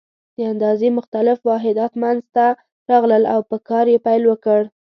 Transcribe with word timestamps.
د 0.37 0.39
اندازې 0.51 0.87
مختلف 0.97 1.37
واحدات 1.49 1.91
منځته 2.03 2.45
راغلل 2.89 3.23
او 3.33 3.39
په 3.49 3.57
کار 3.69 3.85
یې 3.93 3.97
پیل 4.05 4.23
وکړ. 4.27 4.61